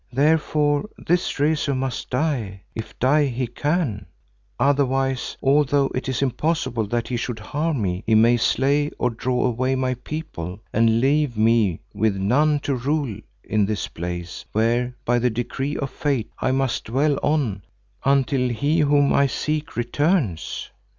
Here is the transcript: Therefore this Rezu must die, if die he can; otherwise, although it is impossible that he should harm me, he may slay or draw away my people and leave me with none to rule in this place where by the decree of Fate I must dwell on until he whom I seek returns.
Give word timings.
Therefore 0.11 0.89
this 0.97 1.39
Rezu 1.39 1.75
must 1.75 2.09
die, 2.09 2.63
if 2.73 2.97
die 2.97 3.27
he 3.27 3.45
can; 3.45 4.07
otherwise, 4.59 5.37
although 5.43 5.91
it 5.93 6.09
is 6.09 6.23
impossible 6.23 6.87
that 6.87 7.09
he 7.09 7.15
should 7.17 7.37
harm 7.37 7.83
me, 7.83 8.03
he 8.07 8.15
may 8.15 8.37
slay 8.37 8.89
or 8.97 9.11
draw 9.11 9.45
away 9.45 9.75
my 9.75 9.93
people 9.93 10.59
and 10.73 10.99
leave 11.01 11.37
me 11.37 11.81
with 11.93 12.15
none 12.15 12.57
to 12.61 12.73
rule 12.73 13.15
in 13.43 13.67
this 13.67 13.87
place 13.87 14.43
where 14.53 14.95
by 15.05 15.19
the 15.19 15.29
decree 15.29 15.77
of 15.77 15.91
Fate 15.91 16.31
I 16.39 16.51
must 16.51 16.85
dwell 16.85 17.19
on 17.21 17.61
until 18.03 18.49
he 18.49 18.79
whom 18.79 19.13
I 19.13 19.27
seek 19.27 19.75
returns. 19.75 20.71